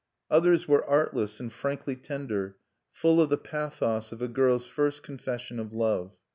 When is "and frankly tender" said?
1.39-2.57